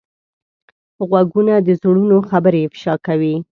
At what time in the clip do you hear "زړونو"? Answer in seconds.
1.81-2.17